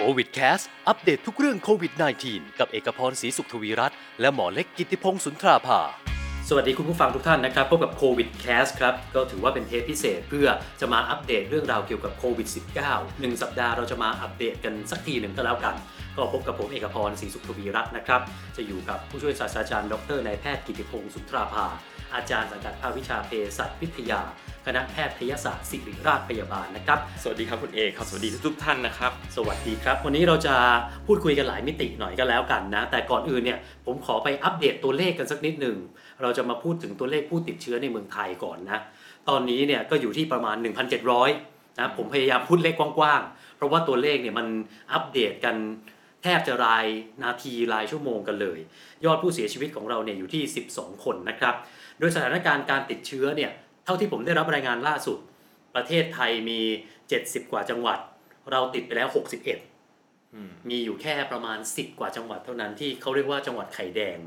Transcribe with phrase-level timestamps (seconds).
[0.00, 1.92] โควิดแคสอัปเดตทุกเรื่องโควิด
[2.24, 5.80] -19 กับเอกพรศรีสุขทวีรัตน์และหมอเล็กกิติพงศ์สุนทราภา
[6.48, 10.46] สวัสดีคุณผู้ฟังทุกท่านนะครับพบกับโควิดแคสครับ ก็ถือว่าเป็นเทปพิเศษเพื่อ
[10.80, 12.48] จะมาอัปเดตเรื่องราวเกี่ยวกับโควิด
[12.84, 15.74] -19 หนึ่งสัปดาห์เราจะมาอัปเดตกันสักทีหนึ่งก็แล้วกัน
[16.16, 18.20] ก็พบกับผมเอกพรศรีสุขทวีรัตน์นะครับ
[18.56, 21.66] จะอยู่กับผู้ช่วยศาสตราจารย์ดรนายแพทย์กิตติพงศ์สุนทราภา
[22.14, 24.20] อาจารย์สังกัดภาควิชาเภสัชวิทยา
[24.68, 30.54] คณะแพทยศาสตร์ศิริราชพยาบาลนะครับ สวัสดีครับคุณเอกครับ สวัสดีทุกๆท่านนะครับ สวัสดีครับ วันนี้เราจะ
[31.06, 35.76] พูดคุยกันหลายมิติหน่อยก็แล้วกันนะ แต่ก่อนอื่นเนี่ยผมขอไปอัปเดตตัวเลขกันสักนิดหนึ่ง
[36.22, 38.80] เราจะมาพูดถึงตัวเลขผู้ติดเชื้อในเมืองไทยก่อนนะ
[39.28, 40.56] ตอนนี้เนี่ยก็อยู่ที่ประมาณ
[41.18, 44.46] 1,700นะผมพยายามพูดเลขกว้างๆ เพราะว่าตัวเลขเนี่ยมัน
[44.92, 45.56] อัปเดตกัน
[46.22, 46.86] แทบจะราย
[47.22, 48.58] นาทีรายชั่วโมงกันเลย
[49.04, 50.42] ยอดผู้เสียชีวิตของเราเนี่ยอยู่ที่
[50.74, 51.54] 12 คนนะครับ
[51.98, 55.18] โดยสถานการณ์การติดเชื้อเนี่ยเท่าที่ผมได้รับรายงานล่าสุด
[55.74, 56.60] ประเทศไทยมี
[57.06, 57.98] 70 กว่าจังหวัด
[58.50, 59.08] เราติดไปแล้ว
[59.88, 64.18] 61 มีอยู่แค่ประมาณ 10 กว่าจังหวัดเท่านั้นที่เขาเรียกว่าจังหวัดไข่แดง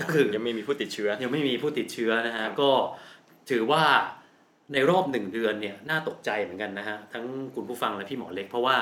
[0.00, 2.70] ก็คือยังไม่มีผู้ติดเชื้อ ยังไม่มีผู้ติดเชื้อนะฮะก็
[3.50, 3.82] ถือว่า
[4.72, 8.76] ในรอบหนึ่งเดือนเนี่ยน่าตกใจเหมือนกันนะฮะทั้งคุณผู้ฟังและพี่หมอเล็ก เพราะว่า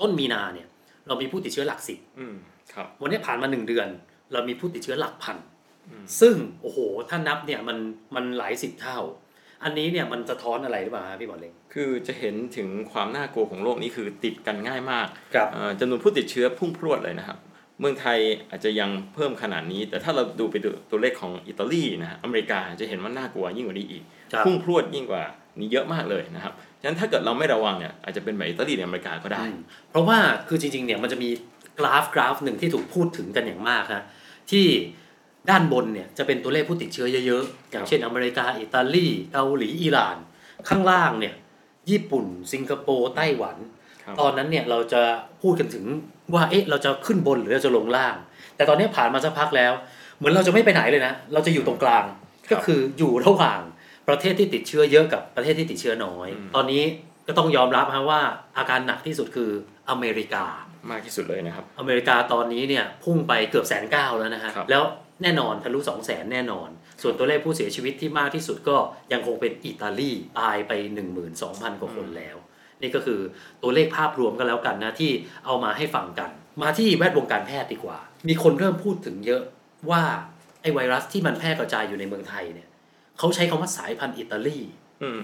[0.00, 0.68] ต้นมีนาเนี่ย
[1.06, 2.34] เรามีผู้ติดเชื้อหลักสิบอืม
[2.72, 3.88] ครับวันนี้ผ่านมาหนึ่งเดือน
[4.32, 5.36] เรามีผู้ติดเชื้อหลักพัน
[6.20, 7.78] ซึ่งโอ้โหถ้านับเนี่ยมัน
[8.14, 8.98] มันหลายสิบเท่า
[9.64, 17.38] อันนี้เนี่ยมันสะท้อนอะไรหรือเปล่าฮะพี่หมอเล็กคือจะเห็นถึงความน่ากลัวของโรคนี้คือติดกันง่ายมากครับเอ่อจำนวนผู้ติดเชื้อพุ่งพรวดเลยนะครับ
[17.80, 18.18] เมืองไทย
[18.50, 25.22] อาจจะยังเพิ่มขนาดนี้ แต่ถ้าเราดูไปดูตัวเลขของอิตาลีนะฮะอเมริกาจะเห็นว่าน่ากลัวยิ่งกว่านี้อีกครับพุ่งพรวดยิ่งกว่า
[25.60, 29.58] นี้เยอะมากเลยนะครับฉะนั้นถ้าเกิดเราไม่ระวังเนี่ยอาจจะเป็นแบบอิตาลีหรืออเมริกาก็ได้อืม
[29.90, 31.30] เพราะว่าคือจริงๆเนี่ยมันจะมี
[31.78, 34.02] กราฟกราฟหนึ่งที่ถูกพูดถึงกันอย่างมากฮะ
[34.50, 34.66] ที่
[35.50, 40.16] ด้านบนเนี่ยจะเป็นตัวเลขผู้ติดเชื้อเยอะๆอย่างเช่นอเมริกาอิตาลีเกาหลีอิหร่าน
[40.68, 41.34] ข้างล่างเนี่ย
[41.90, 43.56] ญี่ปุ่น สิงคโปร์ไต้หวัน
[44.02, 45.02] ครับตอนนั้นเนี่ยเราจะ
[45.42, 45.84] พูดกันถึง
[46.34, 48.16] ว่าเอ๊ะเราจะขึ้นบนหรือเราจะลงล่าง
[48.56, 49.72] แต่ตอนนี้ผ่านมาสักพักแล้ว
[50.16, 52.04] เหมือนเราจะไม่ไปไหนเลยนะ เราจะอยู่ตรงกลาง
[52.50, 53.60] ก็คืออยู่ระหว่าง
[54.08, 56.82] ประเทศที่ติดเชื้อเยอะกับประเทศที่ติดเชื้อน้อย ตอนนี้
[57.26, 58.20] ก็ต้องยอมรับฮะว่า
[58.58, 59.50] อาการหนักที่สุดคือ
[59.90, 60.44] อเมริกา
[60.90, 64.82] มากที่สุดเลยนะครับ อเมริกาตอนนี้เนี่ยพุ่งไปเกือบแสนเก้าแล้วนะฮะครับแล้ว
[65.22, 66.68] แน่นอนทะลุสองแสนแน่นอน
[67.02, 68.76] ส่วนตัวเลขผู้เสียชีวิตที่มากที่สุดก็
[69.12, 70.10] ยังคงเป็นอิตาลี
[70.40, 70.72] ตายไป
[71.28, 72.36] 12,000 กว่าคนแล้ว
[72.82, 73.20] นี่ก็คือ
[73.62, 75.10] ตัวเลขภาพรวมกันแล้วกันนะที่
[75.46, 76.30] เอามาให้ฟังกัน
[76.62, 79.42] มาที่แวดวงการแพทย์ดีกว่า มีคนเริ่มพูดถึงเยอะ
[79.90, 80.02] ว่า
[80.62, 82.68] ไอ้ไวรัสที่มันแพร่กระจายอยู่ในเมืองไทยเนี่ย
[83.18, 84.58] เขาใช้คำว่าสายพันธุ์อิตาลี
[85.02, 85.22] อืม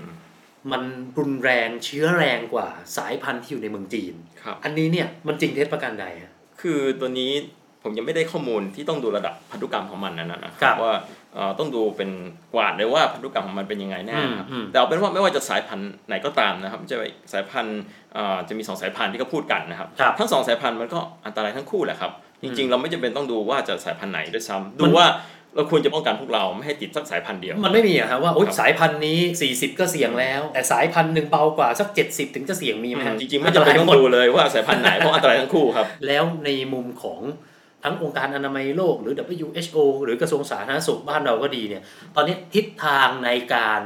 [0.72, 0.82] มัน
[1.18, 7.32] รุนแรงเชื้อแรงกว่าสายพันธุ์ที่อยู่ในเมืองจีนครับอันนี้เนี่ยมันจริงเท็จประการใดฮะคือตัวนี้
[7.82, 10.92] ผมยังไม่ได้ข้อมูลที่ต้องดูระดับพันธุกรรมของมันนะนะคครัรับบว่า
[11.34, 12.10] เอ่อต้องดูเป็น
[12.54, 16.96] กวาดเลยว่าพันธุกรรมของมันเป็นยังไงแน่นะครับอืมอืมแต่เอาเป็นว่าไม่ว่าจะสายพันธุ์ไหนก็ตามนะครับจะ
[17.32, 17.80] สายพันธุ์
[18.14, 22.12] เอ่อจะมีสองสายพันธุ์ที่เขาพูดกันนะครับครับทั้งสองสายพันธุ์มันก็อันตรายทั้งคู่แหละครับ
[22.42, 25.06] จริงๆ เราไม่จำเป็นต้องดูว่าจะสายพันธุ์ไหนด้วยซ้ำดูว่า
[25.56, 29.18] เราควรจะป้องกันพวกเราไม่ให้ติดสักสายพันธุ์เดียว มันไม่มีอะครับว่าโอ๊ยครับสายพันธุ์นี้
[29.50, 37.20] 40 ก็เสี่ยงแล้ว แต่สายพันธุ์หนึ่งเบากว่าสัก 70 ถึงจะเสี่ยงมีไหมฮะจริงๆไม่จำเป็นต้องดูเลยว่าสายพันธุ์ไหนเพราะอันตรายทั้งคู่ครับแล้วในมุมของ
[37.84, 39.14] ทั้งองค์การอนามัยโลกหรือ
[39.46, 41.82] WHO หรือกระทรวงสาธารณสุขบ้านเราก็ดีเนี่ย
[42.14, 43.80] ตอนนี้ทิศทางในการ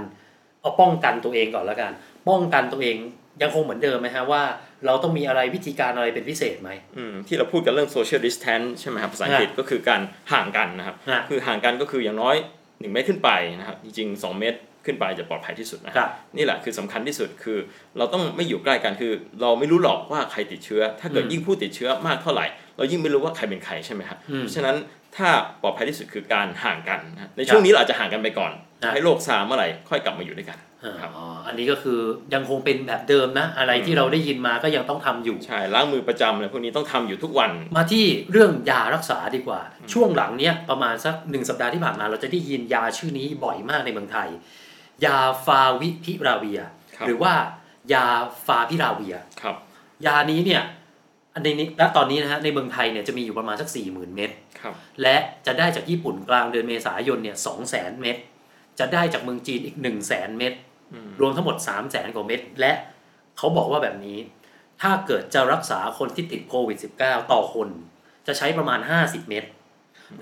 [0.60, 1.92] เอาป้องกันตัวเองก่อนแล้วกัน
[2.28, 2.96] ป้องกันตัวเอง
[3.42, 4.42] ยังคงเหมือนเดิมไหมฮะว่า
[4.86, 10.00] เราต้องมีอะไรวิธีการอะไรเป็นพิเศษไหมอืมที่เราพูดกันเรื่อง social distance ใช่ไหมครับภาษาอังกฤษก็คือการ
[10.32, 17.58] ห่างกันนะครับฮะคือห่างกันก็คืออย่างน้อย 1 เมตรขึ้นไปนะครับ จริงๆ 2 เมตร ขึ้นไปจะปลอดภัยที่สุดนะคครัรับบนี่แหละคือสำคัญที่สุดคือ
[17.98, 22.46] เราต้องไม่อยู่ใกล้กันคือ เราไม่รู้หรอกว่าใครติดเชื้อ ถ้าเกิดอืมยิ่งผู้ติดเชื้อมากเท่าไหร่
[22.76, 24.76] เรายิ่งไม่รู้ว่าใครเป็นใครใช่ไหมครับอืมเพราะฉะนั้น
[25.16, 25.28] ถ้า
[25.62, 28.52] ปลอดภัยที่สุดคือการห่างกันนะในช่วงนี้เราอาจจะห่างกันไปก่อน
[28.82, 30.58] ครับให้โรคซาเมื่อไหร่ค่อยกลับมาอยู่ด้วยกัน
[31.00, 32.00] ครับอ๋ออันนี้ก็คือ
[32.34, 39.60] ยังคงเป็นแบบเดิมนะ อะไรที่เราได้ยินมาก็ยังต้องทำอยู่ ใช่ล้างมือประจำอะไรพวกนี้ต้องทำอยู่ทุกวัน มาที่เรื่องยารักษาดีกว่า
[39.92, 44.28] ช่วงหลังเนี้ยประมาณสักหนึ่งสัปดาห์ที่ผ่านมาเราจะได้ยินยาชื่อนี้บ่อยมากในเมืองไทย
[45.04, 46.60] ยาฟาวิพิราเวีย
[46.96, 47.34] ครับหรือว่า
[47.92, 48.06] ยา
[48.46, 49.56] ฟาพิราเวียครับ
[50.06, 50.62] ยานี้เนี่ย
[51.34, 55.16] อันนี้ณตอนนี้นะฮะในเมืองไทยเนี่ยจะมีอยู่ประมาณสัก4 0,000เม็ดครับและ
[55.46, 58.16] จะได้จากญี่ปุ่นกลางเดือนเมษายนเนี่ยสองแสนเม็ด
[58.78, 60.52] จะได้จากเมืองจีนอีก1 0 0 0 0แสนเม็ด
[60.92, 62.72] อืมรวมทั้งหมด3 0 0แสนกว่าเม็ดและ
[63.38, 64.18] เขาบอกว่าแบบนี้
[64.82, 67.68] ถ้าเกิดจะรักษาคนที่ติดโควิด -19 ต่อคน
[68.26, 69.44] จะใช้ประมาณ 50 เม็ด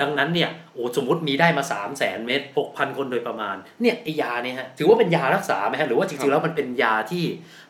[0.00, 7.24] ดังนั้นเนี่ยโอ้สมมติมีได้มา 3 0 0แสนเม็ด6,000 คนโดยประมาณเนี่ยไอยาเนี่ยฮะถือว่าเป็นยารักษาไหมฮะหรือว่าจริงๆแล้วมันเป็นยาที่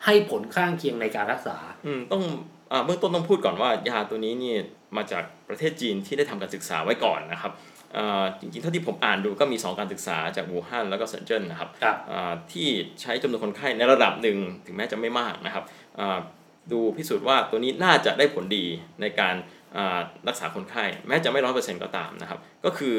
[0.05, 2.23] ให้ผลข้างเคียงในการรักษาอืมต้อง
[2.71, 4.55] อ่าเบื้องต้นต้องพูดก่อนว่ายาตัวนี้นี่
[4.97, 7.51] มาจากประเทศจีนที่ได้ทำการศึกษาไว้ก่อนนะครับ
[7.97, 12.67] อ่าจริงๆ เท่าที่ผมอ่านดูก็มี 2 การศึกษาจากวูฮั่นแล้วก็เซินเจิ้นนะครับครับอ่าที่
[13.01, 15.63] ใช้จำนวนคนไข้ในระดับหนึ่งถึงแม้จะไม่มากนะครับ
[15.99, 16.19] อ่า
[16.71, 18.65] ดูพิสูจน์ว่าตัวนี้น่าจะได้ผลดี
[19.01, 19.54] ในการอ่า
[20.27, 22.93] รักษาคนไข้ แม้จะไม่ร้อยเปอร์เซ็นต์ก็ตามนะครับ ก็คือ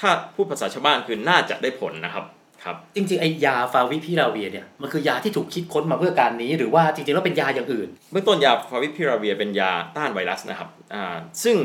[0.00, 2.24] ถ้าพูดภาษาชาวบ้านคือน่าจะได้ผลนะครับ
[2.64, 11.56] ครับจริงๆไอยาฟาวิพิราเวียเนี่ยมันคือยาที่ถูกคิดค้นมาเพื่อการนี้ หรือว่าจริงๆแล้วเป็นยาอย่างอื่น เบื้องต้นยาฟาวิพิราเวียเป็นยาต้านไวรัสนะครับอ่าซึ่ง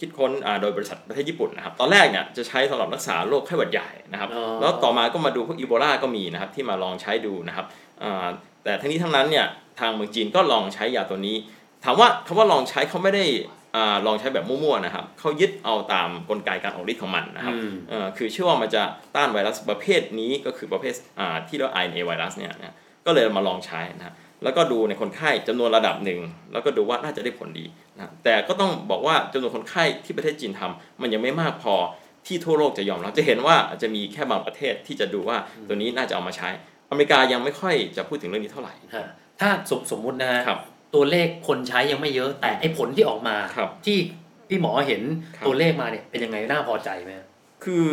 [0.00, 7.66] คิดค้นอ่าโดยบริษัทประเทศญี่ปุ่นนะครับตอนแรกเนี่ยจะใช้สำหรับรักษาโรคไข้หวัดใหญ่นะครับอ๋อแล้วต่อมาก็มาดูพวกอีโบลาก็มีนะครับที่มาลองใช้ดูนะครับ
[8.02, 8.26] อ่า
[8.64, 9.46] แต่ทั้งนี้ทั้งนั้นเนี่ย
[9.80, 11.36] ทางเมืองจีนก็ลองใช้ยาตัวนี้
[11.84, 13.59] ถามว่าคำว่าลองใช้เขาไม่ได้อ่า
[14.06, 18.82] ลองใช้แบบมั่วๆนะครับเขายึดเอาตามกลไกการออกฤทธิ์ของมันนะครับอืมเอ่อคือเชื่อว่ามันจะ
[19.16, 22.74] ต้านไวรัสประเภทนี้ก็คือประเภทอ่าที่เรียกว่า RNA ไวรัสเนี่ยนะ
[23.06, 24.14] ก็เลยมาลองใช้นะฮะ
[24.44, 26.20] แล้วก็ดูในคนไข้จำนวนระดับหนึ่ง
[26.52, 31.74] แล้วก็ดูว่าน่าจะได้ผลดีนะแต่ก็ต้องบอกว่าจำนวนคนไข้ที่ประเทศจีนทำมันยังไม่มากพอ
[32.26, 35.36] ที่ทั่วโลกจะยอมรับจะเห็นว่าอาจจะมีแค่บางประเทศที่จะดูว่า
[35.68, 36.48] ตัวนี้น่าจะเอามาใช้
[36.90, 39.06] อเมริกายังไม่ค่อยจะพูดถึงเรื่องนี้เท่าไหร่ฮะ
[39.40, 40.60] ถ้าสมสมมุตินะฮะครับ
[40.94, 43.98] ตัวเลขคนใช้ยังไม่เยอะ แต่ไอผลที่ออกมาครับที่
[44.48, 45.02] พี่หมอเห็น
[45.36, 47.26] ครับตัวเลขมาเนี่ยเป็นยังไงน่าพอใจไหมฮะ
[47.64, 47.86] คือ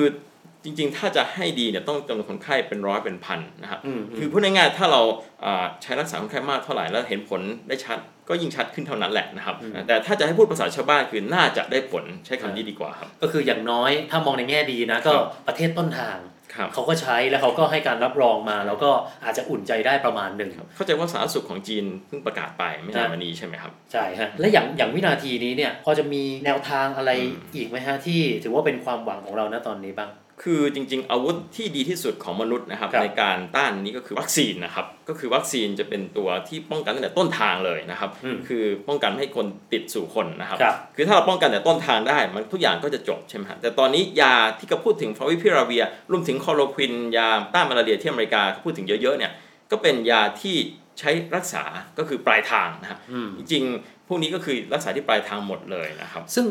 [0.64, 5.02] จริงๆ ถ้าจะให้ดีเนี่ยต้องจำนวนคนไข้เป็นร้อยเป็นพันนะครับอืมคือพูดง่ายๆถ้าเรา
[5.46, 7.98] อ่าใช้รักษาคนไข้มากเท่าไหร่แล้วเห็นผลได้ชัด
[8.30, 9.56] ก็ยิ่งชัดขึ้นเท่านั้นแหละนะครับ
[9.88, 16.37] แต่ถ้าจะให้พูดภาษาชาวบ้านคือน่าจะได้ผลใช้คำนี้ดีกว่าครับ ก็คืออย่างน้อยถ้ามองในแง่ดีนะก็ครับประเทศต้นทางครับ
[16.74, 18.92] เขาก็ใช้แล้วเขาก็ให้การรับรองมา แล้วก็
[19.26, 30.10] อาจจะอุ่นใจได้ประมาณหนึ่งเข้าใจว่าสาธารณสุขของจีนเพิ่งประกาศไปไม่นานมานี้ใช่ไหมครับใช่ฮะและอย่างอย่างวินาทีนี้เนี่ยพอจะมีแนวทางอะไรอืมอีกไหมฮะที่ถือว่าเป็นความหวังของเราณตอนนี้บ้าง
[30.44, 49.32] คือจริงๆ อาวุธที่ดีที่สุดของมนุษย์นะครับครับในการต้านนี้ก็คือวัคซีนนะครับก็คือวัคซีนจะเป็นตัวที่ป้องกันตั้งแต่ต้นทางเลยนะครับอืมคือป้องกันไม่ให้คนติดสู่คนนะครับครับคือถ้าเราป้องกันแต่ต้นทางได้มันทุกอย่างก็จะจบใช่ไหมฮะแต่ตอนนี้ยาที่เขาพูดถึงฟาวิพิราเวียรวมถึงคลอโรควินยาต้านมาลาเรียที่อเมริกาเขาพูดถึงเยอะๆเนี่ย
[49.72, 50.56] ก็เป็นยาที่
[51.00, 51.64] ใช้รักษา
[51.98, 56.46] ก็คือปลายทางนะฮะอืมจริงๆพวกนี้ก็คือรักษาที่ปลายทางหมดเลยนะครับ ซึ่ง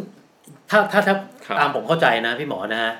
[0.71, 1.15] ถ้าถ้าถ้า
[1.47, 2.93] ครับตามผมเข้าใจนะพี่หมอนะฮะ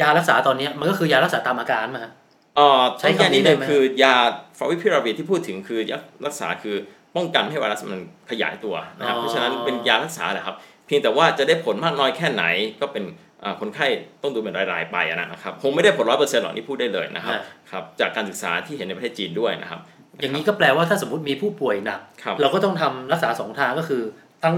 [0.00, 2.12] ยารักษาตอนเนี้ยมันก็คือยารักษาตามอาการมาฮะ
[2.56, 4.14] เอ่อใช้ใช้คำแค่นี้นี้ได้เลยไหมคือยา
[4.58, 6.76] ฟาวิพิราเวียที่พูดถึงคือยารักษาคือ
[7.16, 10.56] ป้องกันไม่ให้ไวรัสมันขยายตัวนะครับอ๋อเพราะฉะนั้นเป็นยารักษาแหละครับ
[10.86, 12.44] เพียงแต่ว่าจะได้ผลมากน้อยแค่ไหน
[12.80, 13.04] ก็เป็น
[13.42, 13.86] อ่าคนไข้
[14.22, 17.34] ต้องดูเป็นรายๆไปนะครับคงไม่ได้ผลร้อยเปอร์เซ็นต์หรอกนี่พูดได้เลยนะครับ
[17.70, 19.80] ครับจากการศึกษาที่เห็นในประเทศจีนด้วยนะครับ
[20.20, 24.02] อย่างนี้ก็แปลว่าถ้าสมมติมีผู้ป่วยหนักครับเราก็ต้องทำรักษาสองทางก็คือ
[24.42, 24.56] ทั้ง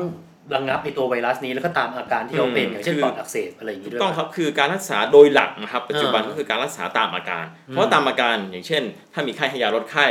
[0.54, 8.82] ระงับไอตัวไวรัสนี้แล้วก็ตามอาการที่เขาเป็นอืมอย่างเช่นคือปอดอักเสบอะไรอย่างนี้ด้วยต้องปะครับคือการรักษาโดยหลักนะครับปัจจุบันอ่าก็คือการรักษาตามอาการ เพราะว่าตามอาการอย่างเช่น
[9.12, 10.06] ถ้ามีไข้ให้ยาลดไข้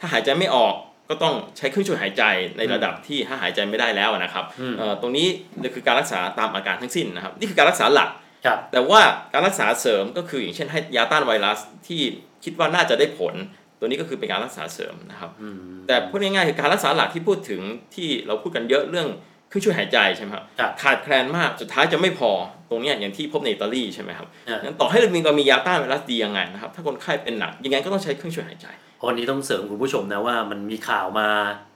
[0.00, 0.74] ถ้าหายใจไม่ออก
[1.08, 2.22] ก็ต้องใช้เครื่องช่วยหายใจ
[2.58, 5.26] ในระดับที่ถ้าหายใจไม่ได้แล้วนะครับอืมเอ่อตรงนี้
[5.74, 8.10] คือการรักษาตามอาการทั้งสิ้นนะครับ นี่คือการรักษาหลัก
[8.46, 9.00] ครับแต่ว่า
[9.32, 12.00] การรักษาเสริมก็คืออย่างเช่นให้ยาต้านไวรัสที่
[12.44, 13.34] คิดว่าน่าจะได้ผล
[13.78, 17.60] ตัวนี้ก็คือเป็นการรักษาเสริมนะครับอืมแต่พูดง่ายๆคือการรักษาหลักที่พูดถึง
[17.94, 19.08] ที่เราพูดกันเยอะเรื่อง
[19.48, 22.30] เครื่องช่วยหายใจใช่ไหมครับครับขาดแคลนมากสุดท้ายจะไม่พอ
[22.70, 28.66] ตรงเนี้ยอย่างที่พบในอิตาลีใช่ไหมครับอ่างั้นต่อให้เรามีเรามียาต้านไวรัสดียังไงนะครับถ้าคนไข้เป็นหนักยังไงก็ต้องใช้เครื่องช่วยหายใจ
[29.06, 31.28] วันนี้ต้องเสริมคุณผู้ชมนะว่ามันมีข่าวมา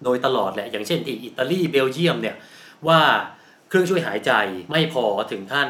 [0.05, 2.37] โดยตลอดแหละอย่างเช่นที่อิตาลีเบลเยียมเนี่ย
[2.89, 3.01] ว่า
[3.69, 4.33] เครื่องช่วยหายใจ
[4.71, 5.69] ไม่พอถึงขั้น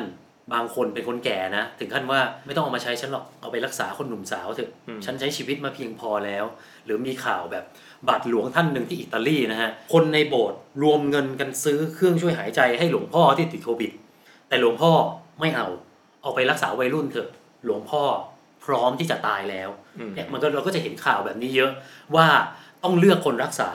[0.52, 6.44] บางคนเป็นคนแก่นะถึงขั้นว่าไม่ต้องเอามาใช้ฉันหรอกเอาไปรักษาคนหนุ่มสาวเถอะอืมฉันใช้ชีวิตมาเพียงพอแล้ว
[6.84, 7.64] หรือมีข่าวแบบ
[8.08, 13.90] บาทหลวงท่านหนึ่งที่อิตาลีนะฮะ คนในโบสถ์รวมเงินกันซื้อเครื่องช่วยหายใจให้หลวงพ่อที่ติดโควิด
[14.48, 14.92] แต่หลวงพ่อ
[15.40, 15.66] ไม่เอา
[16.22, 17.28] เอาไปรักษาวัยรุ่นเถอะ
[17.64, 18.02] หลวงพ่อ
[18.64, 21.70] พร้อมที่จะตายแล้วอืมเนี่ยมันก็เราก็จะเห็นข่าวแบบนี้เยอะ
[22.16, 22.26] ว่า
[22.84, 23.70] ต้องเลือกคนรักษา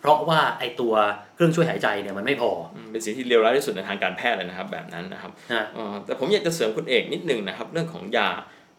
[0.00, 0.94] เพราะว่าไอตัว
[1.34, 8.28] เครื่องช่วยหายใจเนี่ยมันไม่พออืมเป็นสิ่งที่เลวร้ายที่สุดในทางการแพทย์เลยนะครับแบบนั้นนะครับนะเอ่อแต่ผมอยากจะเสริมคุณเอกนิดนึงนะครับ เรื่องของยา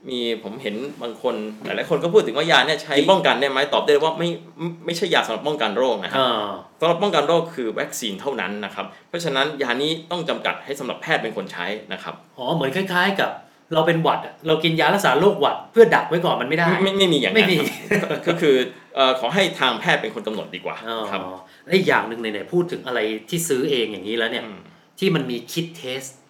[0.09, 1.35] มีผมเห็นบางคน
[1.65, 6.49] หลายๆคนก็พูดถึงว่ายาเนี่ยใช้ป้องกันได้ไหมตอบได้เลยว่าไม่ไม่ไม่ใช่ยาสำหรับป้องกันโรคนะครับอ่า
[6.79, 13.31] สำหรับป้องกันโรคคือวัคซีนเท่านั้นนะครับ เพราะฉะนั้นยานี้ต้องจำกัดให้สำหรับแพทย์เป็นคนใช้นะครับอ๋อเหมือนคล้ายๆกับ
[13.73, 17.57] เราเป็นหวัดอะเรากินยารักษาโรคหวัดเพื่อดักไว้ก่อนมันไม่ได้ ไม่ไม่มีอย่างไม่นั้นมี
[18.01, 18.55] ครับก็คือ
[18.95, 21.21] เอ่อขอให้ทางแพทย์เป็นคนกำหนดดีกว่าอ๋อครับ
[21.65, 22.99] และอีกอย่างหนึ่งเนี่ยพูดถึงอะไร
[23.29, 24.59] ที่ซื้อเองอย่างนี้แล้วเนี่ยอืม
[24.99, 26.26] ที่มันมีคิดเทสอืม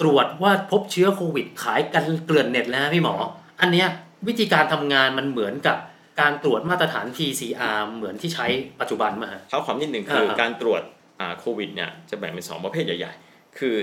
[0.00, 3.14] ตรวจว่าพบเชื้อโควิดขายกันเกลื่อนเน็ตแล้วนะพี่หมอ
[3.60, 3.88] อันเนี้ย
[4.28, 5.76] วิธีการทำงานมันเหมือนกับ
[6.20, 8.46] การตรวจมาตรฐาน PCR เหมือนที่ใช้
[8.80, 10.82] ปัจจุบันมาฮะเท้าความนิดหนึ่งคืออ่าการตรวจ
[11.20, 13.74] อ่าโควิดเนี่ยจะแบ่งเป็น 2 ประเภทใหญ่ ๆ คือ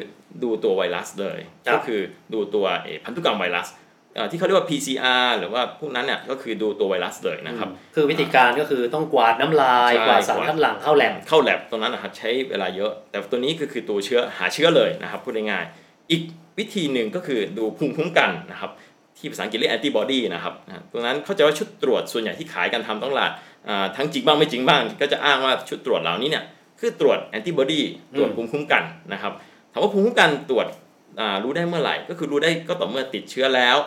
[0.43, 2.01] ดูตัวไวรัสเลยครับก็คือ
[2.33, 3.88] ดูตัวเอ่อพันธุกรรมไวรัสอ่า
[4.31, 16.21] ที่เขาเรียกว่า PCR หรือว่าพวกนั้นเนี่ยก็คือดูตัวไวรัสเลยนะครับ คือวิธีการก็คือต้องกวาดน้ำลายใช่กวาดสารกวาดคัดหลั่งเข้าแลบเข้าแลบตรงนั้นนะครับใช้เวลาเยอะ แต่ตัวนี้ก็คือตัวเชื้อหาเชื้อเลยนะครับพูดง่ายๆอีก
[16.59, 18.71] วิธีหนึ่งก็คือดูภูมิคุ้มกันนะครับ
[19.17, 23.31] ที่ภาษาอังกฤษเรียกแอนติบอดีนะครับนะตรงนั้นเขาใจะว่าชุดตรวจส่วนใหญ่ที่ขายกันทำต้องตลาด
[23.69, 26.43] อ่าทั้งจริงบ้างไม่จริงบ้าง ก็จะอ้างว่าชุดตรวจเหล่านี้เนี่ย
[26.79, 27.81] คือตรวจแอนติบอดี
[28.17, 29.33] ตรวจภูมิคุ้มกันนะครับ
[29.71, 30.67] ถามว่าภูมิคุ้มกันตรวจ
[31.19, 33.77] อ่ารู้ได้เมื่อไหร่ ก็คือรู้ได้ก็ต่อเมื่อติดเชื้อแล้ว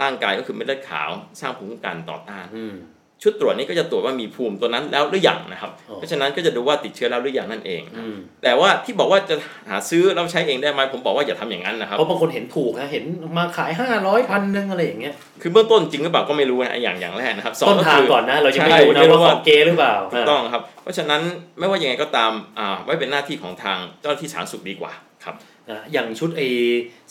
[0.00, 2.74] ร่างกายก็คือเม็ดเลือดขาว สร้างภูมิคุ้มกันต่อต้านอืม
[3.22, 9.36] ชุดตรวจนี้ก็จะตรวจว่ามีภูมิตัวนั้นแล้วหรือยังนะครับอ๋อเพราะฉะนั้นก็จะดูว่าติดเชื้อแล้วหรือยังนั่นเองอืมแต่ว่าที่บอกว่าจะ
[9.70, 13.04] หาซื้อแล้วใช้เองได้ไหมผมบอกว่าอย่าทำอย่างนั้นนะครับเพราะบางคนเห็นถูกนะเห็น
[13.38, 21.20] มาขายห้าร้อยพันหนึ่งอะไรอย่างเงี้ยคือเบื้องต้นจริงหรือเปล่าก็ไม่รู้นะอย่างอย่างแรกนะครับสองต้นก็ทางคือก่อนนะเรายังไม่ใช่รู้นะไม่รู้ว่าขว่าองเกหรือเปล่าถูกต้องครับ เพราะฉะนั้น
[21.58, 24.92] ไม่ว่ายังไงก็ตามอ่าไว้เป็นหน้าที่ของทางเจ้าหน้าที่สาธารณสุขดีกว่า
[25.24, 25.34] ครับ
[25.70, 26.48] นะอย่างชุดไอ้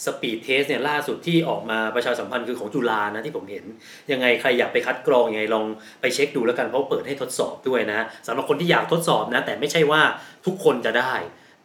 [0.05, 3.65] speed test เนี่ยล่าสุดที่ออกมาประชาสัมพันธ์คือของจุฬานะที่ผมเห็น
[4.12, 5.65] ยังไงใครอยากไปคัดกรองยังไงลอง
[6.01, 10.01] ไปเช็คดูแล้วกันเพราะเปิดให้ทดสอบด้วยนะสำหรับคนที่อยากทดสอบนะแต่ไม่ใช่ว่า
[10.46, 11.13] ทุกคนจะได้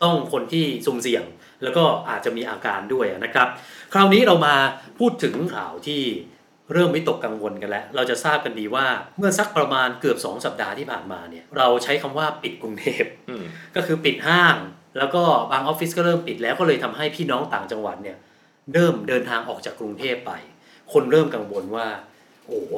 [0.02, 1.24] ต้องคนที่สุ่มเสี่ยง
[1.62, 3.48] แล้วก็อาจจะมีอาการด้วยนะครับ
[3.92, 4.54] คราวนี้เรามา
[4.98, 6.02] พูดถึงข่าวที่
[6.72, 8.86] เริ่มวิตกกังวลกันแล้ว เราจะทราบกันดีว่า
[9.18, 13.44] เมื่อสักประมาณเกือบ 2 สัปดาห์ที่ผ่านมาเนี่ยเราใช้คำว่าปิดกรุงเทพอืม
[13.76, 14.56] ก็คือปิดห้าง
[14.98, 15.22] แล้วก็
[15.52, 18.16] บางออฟฟิศก็เริ่มปิดแล้วก็เลยทำให้พี่น้องต่างจังหวัดเนี่ย
[18.72, 20.32] เริ่มเดินทางออกจากกรุงเทพไป
[20.92, 21.86] คนเริ่มกังวลว่า
[22.46, 22.72] โอ้โห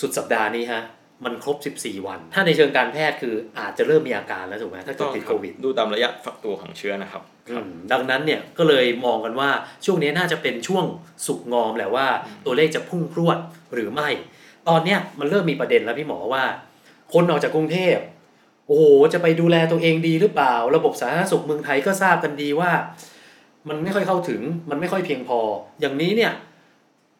[0.00, 0.82] สุดสัปดาห์นี้ฮะ
[1.24, 9.50] มันครบ 14 วัน ถ้าในเชิงการแพทย์คืออาจจะเริ่มมีอาการแล้วถูกไหมถ้าเกิดติดโควิด ดูตามระยะฟักตัวของเชื้อนะครับอืมดังนั้นเนี่ยก็เลยมองกันว่า
[9.84, 10.84] ช่วงนี้น่าจะเป็นช่วง
[11.26, 12.06] สุกงอมแหละว่า
[12.46, 13.38] ตัวเลขจะพุ่งพรวด
[13.74, 14.08] หรือไม่
[14.68, 16.44] ตอนเนี้ยมันเริ่มมีประเด็นแล้วพี่หมอว่า
[17.12, 17.96] คนออกจากกรุงเทพ
[18.66, 22.70] โอ้โหจะไปดูแลตัวเองดีหรือเปล่า ระบบสาธารณสุขเมืองไทยก็ทราบกันดีว่า
[23.68, 24.40] มันไม่ค่อยเข้าถึง
[24.70, 25.40] มันไม่ค่อยเพียงพอ
[25.80, 26.32] อย่างนี้เนี่ย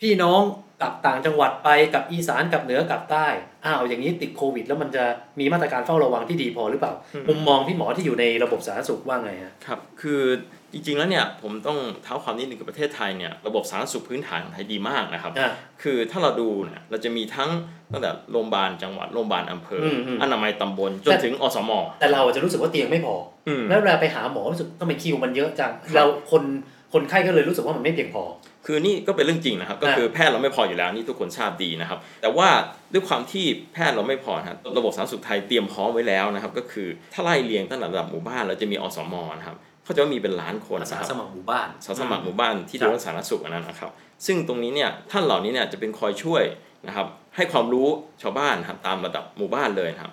[0.00, 0.40] พี่น้อง
[0.80, 3.26] กลับต่างจังหวัดไปกับอีสานกับเหนือกับใต้
[3.64, 5.04] อ้าวอย่างนี้ติดโควิด แล้วมันจะ
[5.40, 10.22] มีมาตรการเฝ้าระวังที่ดีพอหรือเปล่าอืมมุมมองพี่หมอที่อยู่ในระบบสาธารณสุขว่าไงฮะครับ คือ
[10.72, 15.50] จริงๆแล้วเนี่ยผมต้องเท้าความนิดนึงกับประเทศไทยเนี่ยระบบสาธารณสุขพื้นฐานของไทยดีมากนะครับอะ
[15.82, 17.50] คือถ้าเราดูเนี่ยเราจะมีทั้ง
[17.94, 21.70] ตั้งแต่โรงพยาบาลจังหวัดโรงพยาบาลอำเภออมอืมอนามัยตำบลจนถึงอสม
[22.00, 23.14] แต่เราจะรู้สึกว่าเตียงไม่พอ
[23.48, 26.42] อืมแล้วเวลาไปหาหมอรู้สึกทำไมคิวมันเยอะจังเราคน
[26.92, 28.24] คนไข้ก็เลยรู้สึกว่ามันไม่เพียงพอ
[28.66, 32.48] คือนี่ก็เป็นเรื่องจริงนะครับ ก็คือแพทย์เราไม่พออยู่แล้วนี่ทุกคนทราบดีนะครับ แต่ว่า
[32.92, 43.90] ด้วยความที่แพทย์เราไม่พอนะระบบสาธารณสุขไทยเตรียมพร้อมไว้แล้วนะครับ ก็คือถ้าไล่เรียงตั้งแต่ระดับหมู่บ้านเราจะมีอสมนะครับเขาจะว่ามีเป็นล้านคนอาสานะครับสมัครหมู่บ้านอาสาสมัครหมู่บ้านที่ครัดูบเรื่องสาธารณสุขอันนั้นนะครับ
[44.26, 46.42] ซึ่งตรงนี้เนี่ยท่านเหล่านี้เนี่ยจะเป็นคอยช่วย
[46.86, 47.88] นะครับให้ความรู้
[48.22, 50.12] ชาวบ้านครับตามระดับหมู่บ้านเลยครับ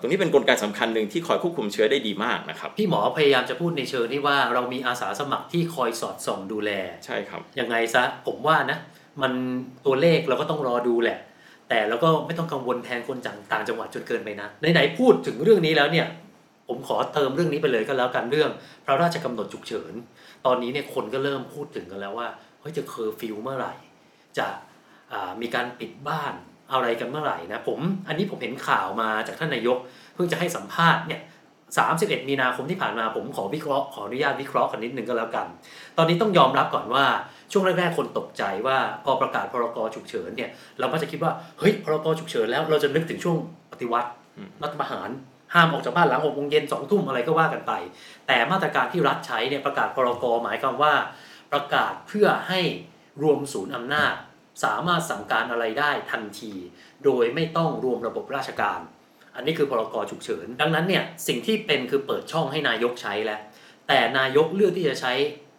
[0.00, 6.70] ตรงนี้เป็นกลไกสำคัญหนึ่งที่คอยควบคุมเชื้อได้ดีมากนะครับพี่หมอพยายามจะพูดในเชิงที่ว่าเรามีอาสาสมัครที่คอยสอดส่องดูแล
[7.04, 8.78] ใช่ครับยังไงซะผมว่านะ
[9.22, 9.32] มัน
[9.86, 11.18] ตัวเลขเราก็ต้องรอดูแหละ
[11.68, 16.06] แต่เราก็ไม่ต้องกังวลแทนคนจากต่างจังหวัดจนเกินไปนะไหนๆพูดถึงเรื่องนี้แล้วเนี่ย
[16.68, 18.50] ผมขอเติมเรื่องนี้ไปเลยก็แล้วกันเรื่อง
[18.84, 19.92] พระราชกำหนดฉุกเฉิน
[20.46, 22.28] ตอนนี้เนี่ยคนก็เริ่มพูดถึงกันแล้วว่า
[22.60, 23.72] เฮ้ยจะเคอร์ฟิวเมื่อไหร่
[24.38, 24.46] จะ
[25.40, 26.32] มีการปิดบ้าน
[26.72, 29.78] อะไรกันเมื่อไหร่นะผมอันนี้ผมเห็นข่าวมาจากท่านนายก
[30.14, 31.20] เพิ่งจะให้สัมภาษณ์เนี่ย
[31.74, 35.46] 31 มีนาคมที่ผ่านมาผมขอวิเคราะห์ขออนุญาตวิเคราะห์กันนิดนึงก็แล้วกัน
[35.96, 37.04] ตอนนี้ต้องยอมรับก่อนว่า
[37.52, 40.50] ช่วงแรกๆคนตกใจว่าพอประกาศพรกฉุกเฉินเนี่ย
[40.80, 43.36] เราก็จะคิดว่าเฮ้ยพรกฉุกเฉินแล้วเราจะนึกถึงช่วง
[43.72, 45.08] ปฏิวัติอืมรัฐประหาร
[45.54, 47.72] ห้ามออกจากบ้านหลังหกโมงเย็นสองทุ่มอะไรก็ว่ากันไป
[48.26, 50.94] แต่มาตรการที่รัฐใช้เนี่ยประกาศพรกหมายความว่า
[51.52, 52.60] ประกาศเพื่อให้
[53.22, 54.14] รวมศูนย์อำนาจ
[54.64, 56.52] สามารถสั่งการอะไรได้ทันที
[57.04, 58.80] โดยไม่ต้องรวมระบบราชการ
[59.34, 63.40] อันนี้คือพรกฉุกเฉิน ดังนั้นเนี่ยสิ่งที่เป็นคือเปิดช่องให้นายกใช้แล้ว
[63.88, 65.12] แต่นายกเลือกที่จะใช้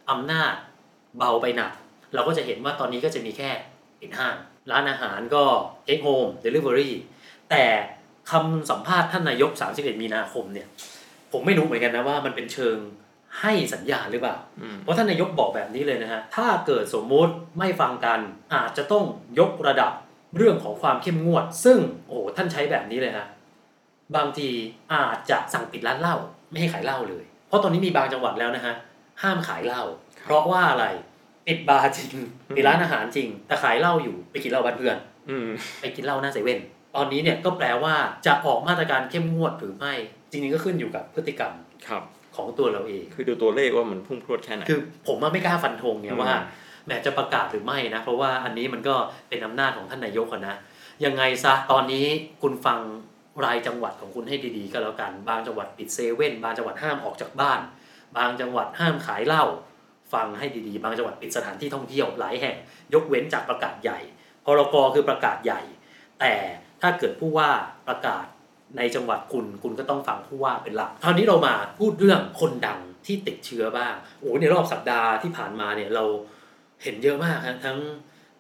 [0.09, 0.53] อำนาจ
[1.17, 1.71] เบาไปหนัก
[2.13, 3.51] เราก็จะเห็นว่าตอนนี้ก็จะมีแค่
[3.99, 4.35] ปิดห้าง
[4.71, 5.43] ร้านอาหารก็
[5.87, 6.91] take home delivery
[7.49, 7.63] แต่
[8.31, 10.67] คำสัมภาษณ์ท่านนายก 31 มีนาคมเนี่ย
[11.31, 12.77] ผมไม่รู้เหมือนกันนะว่ามันเป็นเชิง
[13.41, 18.19] ให้สัญญาณหรือเปล่าอืมเพราะท่านนายกบอกแบบนี้เลยนะฮะ ถ้าเกิดสมมุติไม่ฟังกัน
[18.53, 19.05] อาจจะต้อง
[19.39, 19.91] ยกระดับ
[20.37, 23.27] เรื่องของความเข้มงวด ซึ่งโอ้โหท่านใช้แบบนี้เลยฮะ
[24.15, 24.49] บางที
[24.93, 26.15] อาจจะสั่งปิดร้านเหล้า
[26.51, 28.73] ไม่ให้ขายเหล้าเลย เพราะตอนนี้มีบางจังหวัดแล้วนะฮะ
[29.21, 29.83] ห้ามขายเหล้า
[30.23, 30.85] เพราะว่าอะไร
[31.47, 32.15] ปิดบาร์จริง
[32.55, 34.97] ปิดร้านอาหารจริง แต่ขายเหล้าอยู่ไปกินเหล้าบ้านเพื่อน
[35.29, 36.59] อืมไปกินเหล้าหน้าเซเว่น
[36.95, 39.93] ตอนนี้เนี่ยก็แปลว่าจะออกมาตรการเข้มงวดหรือไม่
[40.31, 41.53] จริงๆก็ขึ้นอยู่กับพฤติกรรม
[41.87, 42.03] ครับ
[42.45, 46.33] ของตัวเราเอง คือดูตัวเลขว่ามันพุ่งพรวดแค่ไหน คือผมว่าไม่กล้าฟันธงไงอืมว่า
[46.85, 48.95] แหมจะประกาศหรือไม่นะ เพราะว่าอันนี้มันก็
[49.29, 50.55] เป็นอำนาจของท่านนายกอะนะ
[51.05, 52.05] ยังไงซะ ตอนนี้
[52.41, 52.79] คุณฟัง
[53.45, 57.59] รายจังหวัดของคุณให้ดีๆ ก็แล้วกัน บางจังหวัดปิดเซเว่น บางจังหวัดห้ามออกจากบ้าน
[58.17, 59.43] บางจังหวัดห้ามขายเหล้า
[60.13, 62.55] ฟังให้ดีๆ บางจังหวัดปิดสถานที่ท่องเที่ยวหลายแห่ง
[62.93, 63.99] ยกเว้นจากประกาศใหญ่
[64.45, 65.61] พรกคือประกาศใหญ่
[66.19, 66.33] แต่
[66.81, 67.49] ถ้าเกิดผู้ว่า
[67.87, 68.25] ประกาศ
[68.77, 76.03] ในจังหวัดคุณคุณก็ต้องฟังผู้ว่าเป็นหลักคราวนี้เรามาพูดเรื่องคนดังที่ติดเชื้อบ้างโอ้ในรอบสัปดาห์ที่ผ่านมาเนี่ยเรา
[76.83, 77.77] เห็นเยอะมากนะทั้ง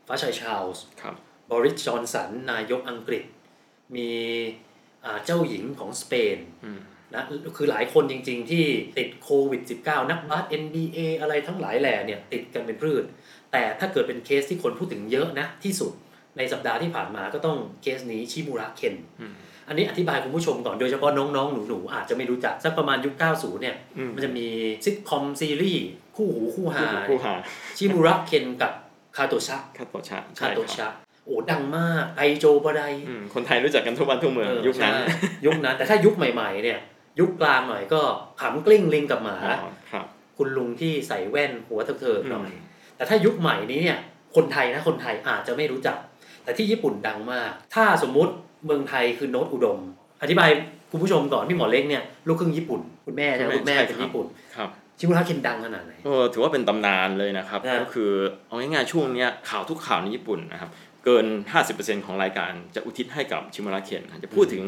[0.07, 1.15] ฟ้าชัยชาลส์ครับ
[1.51, 3.23] บริสจอนสัน นายกอังกฤษ
[3.95, 4.09] มี
[5.05, 6.79] อ่าเจ้าหญิงของสเปนอืม
[7.15, 7.23] นะ
[7.57, 8.65] คือหลายคนจริงๆที่
[8.97, 13.03] ติดโควิด -19 นักบาส NBA อะไรทั้งหลายแหล่เนี่ยติดกันเป็นพืช
[13.51, 15.91] แต่ถ้าเกิดเป็นเคสที่คนพูดถึงเยอะนะที่สุด
[16.37, 18.95] ในสัปดาห์ที่ผ่านมาก็ต้องเคสนี้ชิมูระเคน
[19.69, 24.47] อืมอันนี้อธิบายคุณผู้ชมก่อนโดยเฉพาะน้องๆ หนูๆ อาจจะไม่รู้จักสักประมาณยุค 90 เนี่ยอืมมันจะมี
[24.85, 25.85] ซิทคอมซีรีส์
[26.15, 27.33] คู่หูคู่หาผู้หา
[27.77, 28.71] ชิมูระเคนกับ
[29.15, 30.89] คาโตชะคาโตชะคาใช่โตครับชะ
[31.25, 35.03] โอ้ดังมาก大丈夫だอืมคนไทยรู้จักกันทั่วบ้านทั่วเมืองเออยุคนั้นใช่
[35.45, 36.79] ยุคนั้นแต่ถ้ายุคใหม่ๆ เนี่ย
[37.19, 38.01] ยุคกลางหน่อยก็
[38.41, 40.05] ขำกลิ้งลิงกับหมาอ๋อครับ
[40.37, 42.59] คุณลุงที่ใส่แว่นหัวเถิกๆหน่อยอืม
[42.95, 43.99] แต่ถ้ายุคใหม่นี้เนี่ย
[44.35, 45.97] คนไทยนะคนไทยอาจจะไม่รู้จัก
[46.43, 48.33] แต่ที่ญี่ปุ่นดังมาก ถ้าสมมุติ
[48.65, 49.79] เมืองไทยคือโน้ตอุดม
[50.21, 50.49] อธิบาย
[50.91, 54.25] คุณผู้ชมก่อนพี่หมอเล็กเนี่ยลูกครึ่งญี่ปุ่น คุณแม่ใช่ไหมคุณแม่เป็นญี่ปุ่น
[54.55, 58.11] ครับชิมุระเคนดังขนาดไหนเออถือว่าเป็นตำนานเลยนะครับนะก็คือ
[58.47, 60.69] เอาง่ายๆช่วงเนี้ยข่าวทุกข่าวในญี่ปุ่นนะครับ
[61.05, 61.25] เกิน
[61.65, 64.63] 50%ของรายการจะอุทิศให้กับชิมุระเคนนะจะพูดถึง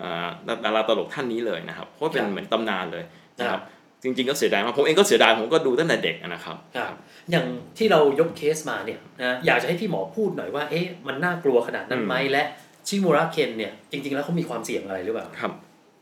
[0.00, 0.28] อ่า
[0.64, 3.04] ดาราตลกท่านนี้เลยนะครับเพราะว่าเป็นเหมือนตำนานเลย
[3.38, 3.62] นะครับ
[4.04, 6.92] จริงๆก็เสียดายมากผมเองก็เสียดายผมก็ดูตั้งแต่เด็กนะครับครับ
[7.30, 7.46] อย่าง
[7.78, 12.42] ที่เรายกเคสมาเนี่ยนะอยากจะให้พี่หมอพูดหน่อยว่าเอ๊ะมันน่ากลัวขนาดนั้นไหมและ
[12.88, 15.52] ชิมุระเคนเนี่ยจริง ๆ แล้วเขามีความเสี่ยงอะไรหรือเปล่าครับ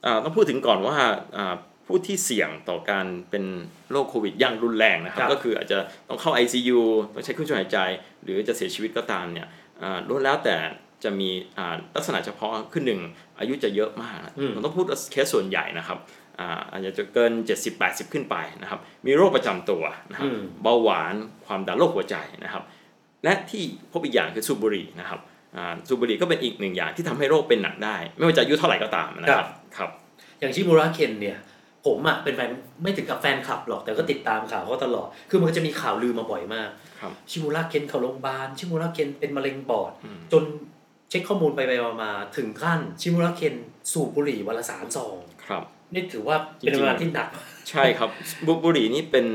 [0.04, 0.96] อ่าต้องพูดถึงก่อนว่า
[1.36, 1.54] อ่า
[1.86, 3.44] ผู้ที่เสี่ยงต่อการเป็น
[3.90, 6.80] โรคโควิดอย่างรุนแรงนะครับครับ ก็คืออาจจะต้องเข้า ICU
[7.14, 7.78] ต้องใช้เครื่องช่วยหายใจ
[8.22, 9.46] หรือจะเสียชีวิตก็ตามเนี่ย
[9.82, 10.56] อ่าล้วนแล้วแต่
[11.04, 13.00] จะมีอ่าลักษณะเฉพาะขึ้นหนึ่ง
[13.38, 15.98] อายุจะเยอะมากอืมผมต้องพูดว่าเคสส่วนใหญ่นะครับ
[16.40, 17.32] อ่าอาจจะเกิน
[17.72, 21.14] 70-80 ขึ้นไปนะครับ มีโรคประจำตัวนะครับอืมเบาหวาน
[21.46, 22.62] ความดันโรคหัวใจนะครับ
[23.24, 25.29] และที่พบอีกอย่างคือสูบบุหรี่นะครับอ่า
[25.88, 29.90] สูบบุหรี่ก็เป็นอีกหนึ่งอย่างที่ทำให้โรคเป็นหนักได้ ไม่ว่าจะอายุเท่าไหร่ก็ตามนะครับครับ
[30.40, 31.38] อย่างชิมุระเคนเนี่ย
[31.86, 32.50] ผมอะเป็นแฟน
[32.82, 36.68] ไม่ถึงกับแฟนคลับหรอกแต่ก็ติดตามข่าวเขาตลอด คือมันก็จะมีข่าวลือมาบ่อยมาก
[37.00, 40.44] ครับชิมุระเคนเข้าโรงพยาบาลชิมุระเคนเป็นมะเร็งปอดอืมจน
[41.10, 43.54] เช็คข้อมูลไปไปๆมาๆถึงขั้นชิมุระเคน
[43.92, 45.62] สูบบุหรี่วันละสามซองครับ
[45.94, 47.28] นี่ถือว่าเป็นจริงๆเวลาที่หนัก
[47.70, 48.10] ใช่ครับ
[48.46, 49.26] บุบุหรี่นี่เป็น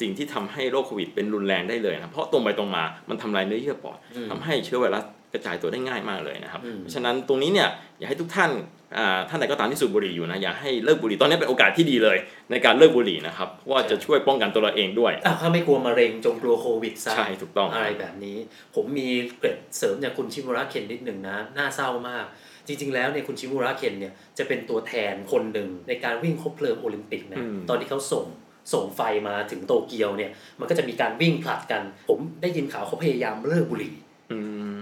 [0.00, 7.68] สิ่งที่ทำให้โรคโควิดเป็นรุนแรงได้เลยนะเพราะตรงไปตรงมา มันทำลายเนื้อเยื่อปอดอืมทำให้เชื้อไวรัสก ระจายตัวได้ง่ายมากเลยนะครับอืมเพราะฉะนั้นตรงนี้เนี่ย
[7.98, 8.50] อยากให้ทุกท่าน
[8.98, 12.16] อ่าท่านใดก็ตามที่สูบบุหรี่อยู่นะอยากให้เลิกบุหรี่ตอนนี้เป็นโอกาสที่ดีเลย
[12.50, 18.36] ในการเลิกบุหรี่นะครับเพราะว่าจะช่วยป้องกันตัวเราเองด้วยอ้าวถ้าไม่กลัวมะเร็งจงกลัวโควิดซะใช่ถูกต้องอะไรแบบนี้
[18.74, 22.26] ผมมีเกร็ดเสริมจากคุณชิมุระเคนนิดหนึ่งนะน่าเศร้ามาก
[22.66, 28.24] จริง ๆ แล้วเนี่ยคุณชิมุระเคนเนี่ยจะเป็นตัวแทนคนหนึ่งในการวิ่งคบเพลิงโอลิมปิกนะอืมตอนที่เขาส่ง
[28.72, 33.94] ส่งไฟมาถึงโตเกียวเนี่ย มันก็จะมีการวิ่งผลัดกัน ผมได้ยินข่าวเขาพยายามเลิกบุหรี่
[34.32, 34.38] อื
[34.76, 34.78] ม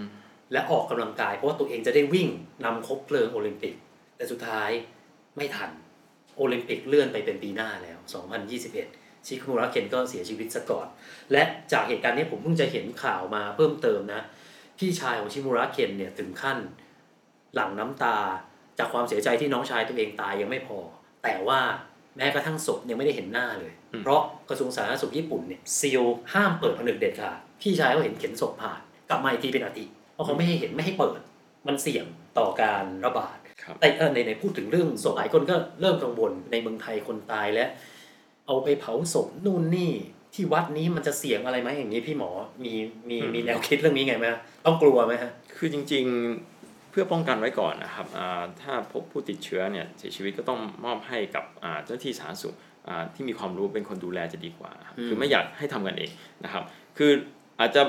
[0.55, 2.29] และออกกำลังกายเพราะว่าตัวเองจะได้วิ่ง
[2.65, 3.75] นำคบเพลิงโอลิมปิก
[4.17, 4.71] แต่สุดท้าย
[5.37, 5.71] ไม่ทัน
[6.37, 7.99] โอลิมปิกเลื่อนไปเป็นปีหน้าแล้ว
[8.63, 10.87] 2021 ชิคุมุระเคนก็เสียชีวิตซะก่อน
[11.33, 14.21] และจากเหตุการณ์นี้ผมเพิ่งจะเห็นข่าวมาเพิ่มเติมนะ
[14.79, 16.59] พี่ชายของชิมุระเคนเนี่ยถึงขั้น
[17.55, 18.17] หลั่งน้ำตา
[18.79, 20.79] จากความเสียใจที่น้องชายตัวเองตายยังไม่พอ
[21.23, 21.61] แต่ว่า
[22.17, 31.21] แม้กระทั่งศพยังไม่ได้เห็นหน้าเลยอืมเพราะกระทรวงสาธารณสุขญี่ปุ่นเนี่ยซีลห้ามเปิดผนึกเด็ดขาดพี่ชายเขาเห็นเข็นศพผ่านกลับมาอีกทีเป็นอาทิตย์ เพราะเขาไม่ให้เห็นไม่ให้เปิด
[31.67, 32.05] มันเสี่ยง
[32.39, 37.69] ต่อการระบาดครับแต่เออในในพูดถึงเรื่องศพหลายคนก็เริ่มกังวลในเมืองไทยคนตายแล้ว
[38.47, 39.93] เอาไปเผาศพนู่นนี่
[40.35, 42.31] ที่วัดนี้มันจะเสี่ยงอะไรไหมอย่างนี้พี่หมอ
[42.65, 42.75] มี
[43.09, 46.05] มีอืมมีแนวคิดเรื่องนี้ไงไหมฮะต้องกลัวไหมฮะคือจริง
[46.49, 52.55] ๆเพื่อป้องกันไว้ก่อนนะครับอ่าถ้าพบผู้ติดเชื้อเนี่ยเสียชีวิตก็ต้องมอบให้กับอ่าเจ้าหน้าที่สาธารณสุข
[52.89, 56.11] อ่าที่มีความรู้เป็นคนดูแลจะดีกว่าครับอืมคือไม่อยากให้ทำกันเอง
[56.45, 56.65] นะครับ
[56.99, 57.11] คือ
[57.61, 57.83] อาจจะ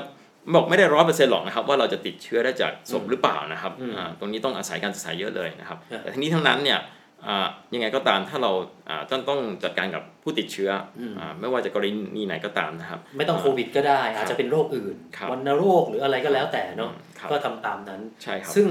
[0.54, 6.80] บอกไม่ได้ร้อยเปอร์เซ็นต์หรอกนะครับ ว่าเราจะติดเชื้อได้จากศพหรือเปล่านะครับอืมอ่าตรงนี้ต้องอาศัยการศึกษาเยอะเลยนะครับครับแต่ทั้งนี้ทั้งนั้นเนี่ย
[7.26, 8.52] อ่ายังไงก็ตามถ้าเรา
[8.88, 11.84] อ่าต้องต้องจัดการกับผู้ติดเชื้ออมอ่าไม่ว่าจะกร
[12.16, 18.66] ณีไหนก็ตามนะครับ ไม่ต้องโควิดก็ได้ อาจจะเป็นโรคอื่นครับวัณโรคหรืออะไรก็แล้วแต่เนาะครับก็ทำตามนั้นใช่ครับซึ่ง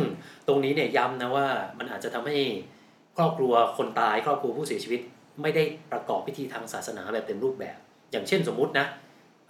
[0.48, 1.48] ตรงนี้เนี่ยย้ำนะว่า
[1.80, 2.38] มันอาจจะทำให้
[3.18, 5.02] ครอบครัวคนตายครอบครัวผู้เสียชีวิต
[5.42, 7.78] ไม่ได้ประกอบพิธีทางศาสนาแบบเต็มรูปแบบ
[8.12, 8.86] อย่างเช่นสมมุตินะ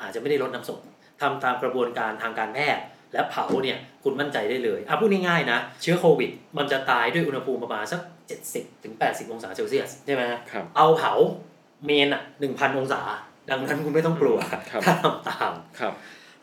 [0.02, 0.80] อาจจะไม่ได้ลดน้ำศพ
[1.22, 8.02] ทำตามกระบวนการทางการแพทย์ และเผาเนี่ยคุณมั่นใจได้เลยอะพูดง่ายๆนะ เชื้อโควิด มันจะตายด้วยอุณหภูมิประมาณสัก
[8.42, 11.14] 70ถึง80 องศาเซลเซียสใช่ไหมฮะครับเอาเผา
[11.86, 13.02] เมนอะ1,000องศา
[13.50, 14.38] ดังนั้นคุณไม่ต้องกลัว
[14.72, 15.94] ครับถ้าทำตามครับ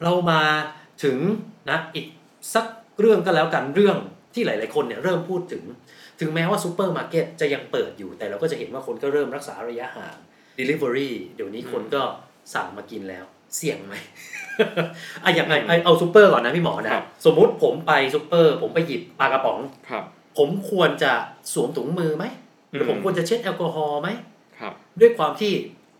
[0.03, 0.43] เรามา
[1.05, 1.17] ถึง
[1.71, 2.07] นะอีก
[2.55, 2.67] สัก
[3.01, 3.97] เรื่องก็แล้วกันเรื่อง
[4.35, 5.63] ที่หลาย ๆ คนเนี่ยเริ่มพูดถึง
[6.21, 10.17] ถึงแม้ว่าซูเปอร์มาร์เก็ตจะยังเปิดอยู่ แต่เราก็จะเห็นว่าคนก็เริ่มรักษาระยะห่าง
[10.59, 12.03] Delivery เดี๋ยวนี้คนก็
[12.55, 13.25] สั่งมากินแล้ว
[13.57, 13.95] เสี่ยงไหม
[15.25, 20.05] อะอย่างไรเอาเอาซูเปอร์ก่อนนะพี่หมอนะครับสมมุติผมไปซูเปอร์ ผมไปหยิบปลากระป๋องครับ
[20.39, 21.13] ผมควรจะ
[21.53, 22.25] สวมถุงมือไหม
[22.71, 24.09] หรือมผมควรจะเช็ดแอลกอฮอล์ไหม
[24.59, 25.53] ครับด้วยความที่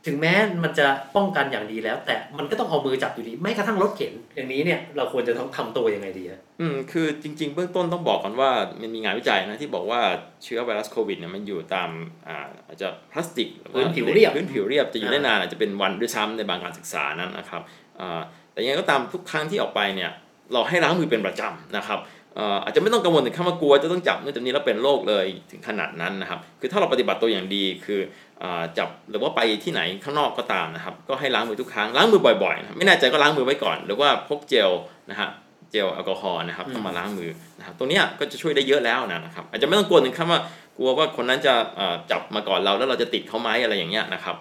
[0.07, 0.35] ถึงแม้
[0.65, 0.87] มันจะ
[1.17, 10.01] ป้องกันอย่างดีแล้ว แต่มันก็ต้องเอามือจับอยู่ดีแม้กระทั่งรถเข็นอย่างนี้เนี่ยเราควรจะต้องทำตัวยังไงดีฮะอืมคือจริง ๆ เบื้องต้นต้องบอกก่อนว่ามันมีงานวิจัยนะที่บอกว่า
[10.45, 11.91] เชื้อไวรัสโควิดเนี่ยมันอยู่ตาม
[12.29, 17.63] อ่าอาจจะพลาสติกหรือว่าพื้นผิวเรียบพื้นผิวเรียบจะอยู่ได้อ่านนานอาจจะเป็นวันด้วยซ้ำในบางการศึกษานั้นนะครับ
[18.01, 18.21] อ่า
[18.53, 20.11] แต่ยังไงก็ตามทุกครั้งที่ออกไปเนี่ย
[20.53, 22.01] เราให้ล้างมือเป็นประจำนะครับ
[22.39, 28.01] อ่าอาจจะไม่ต้องกังวลถึงขั้นว่ากลัวจะต้องจับเนื่องจากนี้แล้วเป็นโรคเลยถึงขนาดนั้นนะครับ คือถ้าเราปฏิบัติตัวอย่างดีคือ
[28.32, 28.32] อ่า
[28.79, 34.71] จับหรือว่าไปที่ไหนข้างนอกก็ตามนะครับ ก็ให้ล้างมือทุกครั้งล้างมือบ่อยๆนะครับไม่แน่ใจก็ล้างมือไว้ก่อน หรือว่าพกเจล
[35.11, 35.29] นะฮะ
[35.71, 40.41] เจลแอลกอฮอล์นะครับอืมเข้ามาล้างมือนะครับตรงเนี้ยก็จะช่วยได้เยอะแล้วนะครับ อาจจะไม่ต้องกลัวถึงขั้นว่า
[40.79, 44.37] กลัวว่าคนนั้นจะเอ่อจับมาก่อนเราแล้วเราจะติดเขาไหมอะไรอย่างเงี้ยนะครับ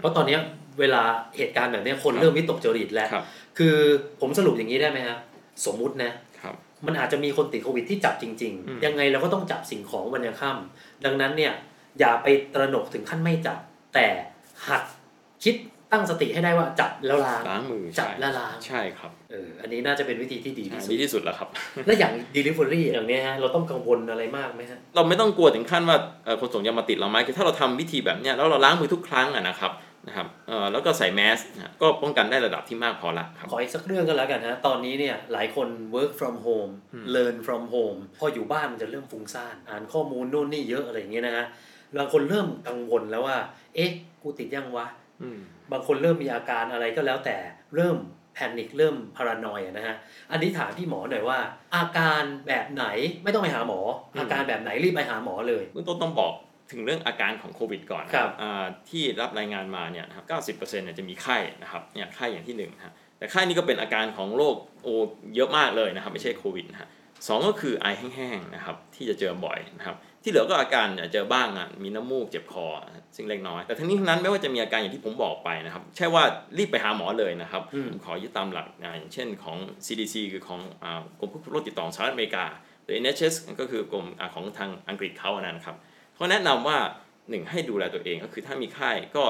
[0.00, 0.40] เพราะตอนเนี้ย
[0.80, 1.02] เวลา
[1.36, 3.24] เหตุการณ์แบบเนี้ยคนเริ่มวิตกจริตแล้วครับ
[3.58, 3.76] คือ
[4.20, 5.18] ผมสรุปอย่างนี้ได้ไหมครับ
[5.66, 6.10] สมมุตินะ
[6.42, 6.54] ครับ
[6.86, 11.52] มันอาจจะมีคนติดโควิดที่จับจริงอืมๆยังไงเราก็ต้องจับสิ่งของวันยังค่ำดังนั้นเนี่ย
[12.00, 13.58] อย่าไปตระหนกถึงขั้นไม่จับ
[13.94, 14.06] แต่
[14.66, 14.82] หัด
[15.44, 15.56] คิด
[15.92, 21.48] ตั้งสติให้ได้ว่าจับแล้วล้างล้างมือจับใช่แล้วล้างใช่ครับเอออันนี้น่าจะเป็นวิธีที่ดีใช่ที่สุดีดที่สุดแล้วครับ
[21.86, 29.72] และอย่าง delivery อย่างเนี้ยฮะเราต้องกังวลอะไรมากไหมฮะเราไม่ต้องกลัวถึงขั้นว่าเอ่อคนส่งยามาติดเราไหมคือถ้าเราทำวิธีแบบเนี้ยแล้วเราล้างมือทุกครั้งอะนะครับ
[30.06, 36.72] นะครับเอ่อแล้วก็ใส่แมสนะก็ป้องกันได้ระดับที่มากพอละครับขออีกสักเรื่องก็แล้วกันฮะตอนนี้เนี่ยหลายคน work from home
[37.14, 41.46] learn from home พออยู่บ้านมันจะเริ่มฟุ้งซ่านอ่านข้อมูลนู่นนี่เยอะอะไรอย่างเงี้ยนะฮะ
[41.98, 43.36] บางคนเริ่มกังวลแล้วว่า
[43.74, 43.90] เอ๊ะ
[44.22, 44.86] กูติดยังวะ
[45.22, 45.38] อืม
[45.72, 47.36] บางคนเริ่มมีอาการอะไรก็แล้วแต่
[47.76, 47.96] เริ่ม
[48.34, 49.96] แพนิคเริ่มพารานอยนะฮะ
[50.30, 51.38] อันนี้ถามพี่หมอหน่อยว่า
[51.76, 52.84] อาการแบบไหน
[53.22, 53.80] ไม่ต้องไปหาหมอ
[54.12, 56.32] อืมอาการแบบไหนรีบไปหาหมอเลยเบื้องต้นต้องบอก
[56.72, 60.22] ถึงเรื่องอาการของโควิดก่อนนะครับอ่าที่รับรายงานมาเนี่ยนะครั
[60.54, 64.88] บ 90%เนี่ยจะมีไข้นะครับเนี่ยไข้อย่างที่หนึ่งนะฮะแต่ไข้นี่ก็เป็นอาการของโรคโอ
[65.34, 66.88] เยอะมากเลยนะครับ ไม่ใช่โควิดนะฮะ
[67.26, 72.66] สองก็คือไอแห้งๆนะครับที่จะเจอบ่อยนะครับ ที่เหลือก็อาการเนี่ยเจอบ้างอะมีน้ำมูกเจ็บคอ
[73.16, 76.22] ซึ่งเล็กน้อย แต่ทั้งนี้ทั้งนั้นไม่ว่าจะมีอาการอย่างที่ผมบอกไปนะครับใช่ว่า
[76.58, 82.44] รีบไปหาหมอเลยนะครับอืมผมขอยึดตามหลักอ่าอย่างเช่นของ CDC คือของอ่ากรมควบคุมโรคติดต่อของสหรัฐอเมริกา
[82.84, 85.76] หรือ NHS ก็คือกรมอ่าของทางอังกฤษเขาอะนะครับ
[86.14, 86.78] เขาแนะนำว่า
[87.30, 89.24] หนึ่งให้ดูแลตัวเองก็คือถ้ามีไข้ก็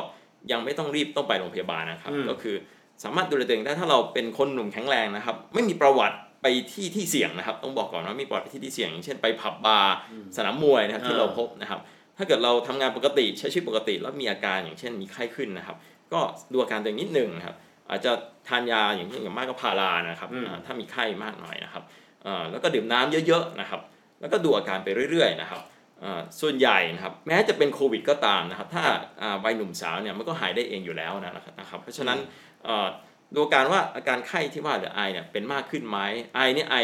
[0.50, 2.56] ยังไม่ต้องรีบต้องไปโรงพยาบาลนะครับอืมก็คือ
[3.04, 9.94] สามารถดูแลตัวเองได้ถ้าเราเป็นคนหนุ่มแข็งแรงนะครับ ไม่มีประวัติ ไปที่ที่เสี่ยงนะครับ ต้องบอกก่อนว่ามีประวัติไปที่ที่เสี่ยงอย่างเช่นไปผับบาร์
[10.36, 11.80] สนามมวยนะครับที่อ่าเราพบนะครับ
[12.16, 15.76] ถ้าเกิดเราทำงานปกติใช้ชีวิตปกติแล้วมีอาการอย่างเช่นมีไข้ขึ้นนะครับ
[16.12, 16.20] ก็
[16.52, 17.56] ดูอาการตัวเองนิดหนึ่งนะครับ
[17.90, 18.12] อาจจะ
[18.48, 21.82] ทานยาอย่างเช่นอย่างมากก็พารานะครับอืมอ่าถ้ามีไข้มากหน่อยนะครับ
[22.26, 23.80] อ่าแล้วก็ดื่มน้ำเยอะๆนะครับ
[24.20, 25.60] แล้วก็ดูอาการไปเรื่อย ๆ นะครับ
[26.02, 28.82] อ่าส่วนใหญ่นะครับแม้จะเป็นโควิดก็ตามนะครับ ถ้า
[29.22, 32.18] อ่าวัยหนุ่มสาวเนี่ยมันก็หายได้เองอยู่แล้วนะครับนะครับเพราะฉะนั้น
[32.64, 32.88] เอ่อ
[33.34, 35.98] ดูอาการว่าอาการไข้ที่ว่าหรือไอเนี่ยเป็นมากขึ้นไหม
[36.34, 36.76] ไอเนี่ยไอ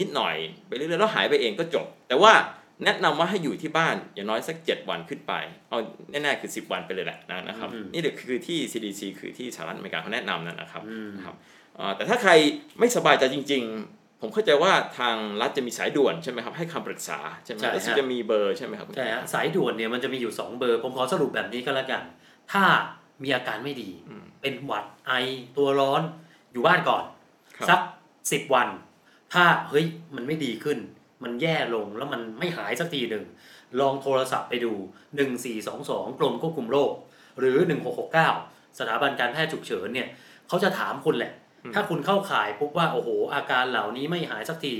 [0.00, 0.36] นิดหน่อย
[0.68, 2.32] ไปเรื่อยๆแล้วหายไปเองก็จบ แต่ว่า
[2.84, 5.32] แนะนำว่าให้อยู่ที่บ้านอย่างน้อยสัก 7 วันขึ้นไป
[5.68, 5.78] เอา
[6.10, 11.36] แน่ๆคือ 10 วันไปเลยแหละนะนะครับอืมนี่เดี๋ยวคือที่ CDC คือที่สหรัฐอเมริกาเขาแนะนำนะครับอืมนะครับ
[11.76, 12.32] เอ่อแต่ถ้าใคร
[12.78, 22.02] ไม่สบายใจจริง ๆ ผมเข้าใจว่าทางรัฐจะมีสายด่วนใช่ไหมครับให้คำปรึกษาใช่ไหมใช่ฮะแล้วจะมีเบอร์ใช่ไหมครับใช่ฮะสายด่วนเนี่ยมันจะมีอยู่ 2 เบอร์ ผมขอสรุปแบบนี้ก็แล้วกัน
[22.52, 22.62] ถ้า
[23.22, 25.12] มีอาการไม่ดีอืมเป็นหวัดไอ
[25.56, 26.02] ตัวร้อน
[26.52, 27.04] อยู่บ้านก่อน
[27.56, 27.80] ครับสัก
[28.32, 28.68] สิบวัน
[29.34, 30.78] ถ้าเฮ้ยมันไม่ดีขึ้น
[31.22, 33.24] มันแย่ลงแล้วมันไม่หายสักทีหนึ่ง
[33.80, 34.72] ลองโทรศัพท์ไปดู
[35.46, 36.92] 1422 กรมควบคุมโรค
[37.38, 37.58] หรือ
[38.18, 40.08] 1669 สถาบันการแพทย์ฉุกเฉินเนี่ย
[40.48, 41.32] เขาจะถามคุณแหละ
[41.74, 44.74] ถ้าคุณเข้าข่ายปุ๊บว่าโอ้โห อาการเหล่านี้ไม่หายสักที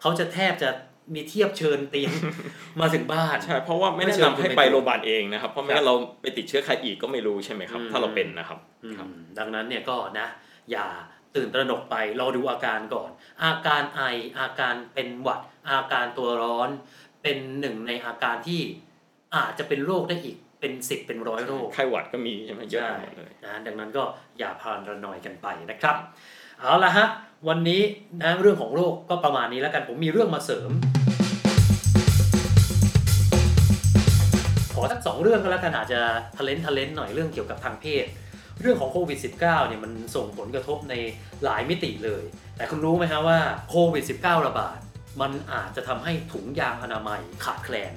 [0.00, 0.70] เขาจะแทบจะ
[1.14, 2.12] มีเทียบเชิญเตียง
[2.80, 9.08] มาถึงบ้านใช่เพราะว่าไม่ไม่แนะเชิญนำให้คุณไปไปโรงพยาบาลเองนะครับเพราะไม่ครับงั้นเราไปติดเชื้อใครอีกก็ไม่รู้ใช่ไหมครับอืมถ้าเราเป็นนะครับอืมครับ
[9.38, 10.26] ดังนั้นเนี่ยก็นะ
[10.70, 10.86] อย่า
[11.36, 13.10] ตื่นตระหนกไปรอดูอาการก่อน
[13.44, 14.02] อาการไอ
[14.38, 16.68] อาการเป็นหวัด อาการตัวร้อน
[17.22, 18.60] เป็นหนึ่งในอาการที่
[19.36, 24.02] อาจจะเป็นโรคได้อีกเป็นสิบเป็นร้อยโรคไข้หวัดก็มีใช่ไหมเยอะใช่ไปหมดเลยนะดังนั้นก็
[24.38, 25.96] อย่าพานระนอยกันไปนะครับ
[26.62, 27.06] เอาละฮะ
[27.48, 27.82] วันนี้
[28.22, 30.70] นะเรื่องของโรคก็ประมาณนี้แล้วกันผมมีเรื่องมาเสริม
[34.72, 36.00] ขอสักสองเรื่องก็แล้วกันอาจจะ
[36.38, 38.04] ทะเลนทะเลนหน่อยเรื่องเกี่ยวกับทางเพศ
[38.60, 40.94] เรื่องของโควิด -19 เนี่ยมันส่งผลกระทบใน
[41.44, 42.22] หลายมิติเลย
[42.56, 43.38] แต่คุณรู้ไหมฮะว่า
[43.70, 44.78] โควิด -19 ระบาด
[45.20, 47.92] มันอาจจะทำให้ถุงยางอนามัยขาดแคลน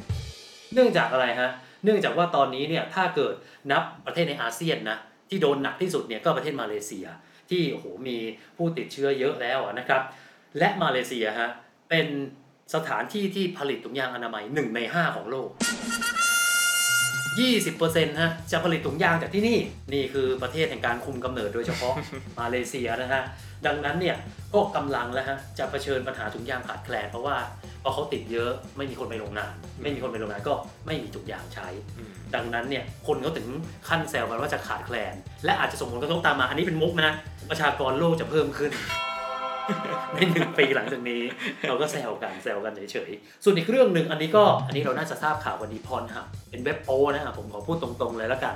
[0.74, 1.52] เนื่องจากอะไรฮะ
[1.84, 3.34] เนื่องจากว่าตอนนี้เนี่ยถ้าเกิด
[3.72, 4.98] นับประเทศในอาเซียนนะ
[5.30, 7.08] ที่โดนหนักที่สุดเนี่ยก็ประเทศมาเลเซีย
[7.50, 8.18] ที่โอ้โหมี
[8.58, 10.02] ผู้ติดเชื้อเยอะแล้วอะนะครับ
[10.58, 11.50] และมาเลเซียฮะ
[11.90, 12.10] เปเป็น
[12.76, 15.50] สถานที่ที่ผลิตถุงยางอนามัย 1 ใน 5 ของโลก
[17.40, 19.60] 20%ฮะจะผลิตถุงยางจากที่นี่
[19.94, 21.94] นี่คือประเทศแห่งการคุมกำเนิดโดยเฉพาะ
[22.40, 23.24] มาเลเซียนะฮะ
[23.68, 24.16] ดังนั้นเนี่ย
[24.54, 27.36] ก็กำลังแล้วฮะจะเผชิญปัญหาถุงยางขาดแคลนเพราะว่า
[27.84, 30.54] พอเขาติดเยอะไม่มีคนไปโรงงาน ไม่มีคนไปโรงงานก็
[30.86, 31.68] ไม่มีถุงยางใช้
[32.36, 33.48] ดังนั้นเนี่ยคนเขาถึง
[33.90, 35.14] ขั้นแซวกันว่าจะขาดแคลน
[35.46, 37.12] และอาจจะส่งผลกระทบตามมาอันนี้เป็นมุกนะ
[37.50, 38.72] ประชากรโลกจะเพิ่มขึ้น
[40.16, 41.22] ในหนึ่งปีหลังจากนี้
[41.68, 48.56] เราก็แซวกันแซวกันเฉยๆส่วนอีกเรื่องหนึ่งอันนี้ก็อันนี้เราน่าจะทราบข่าววันนี้พรหับเป็นเว็บโปนะผมขอพูดตรงๆเลยแล้วกัน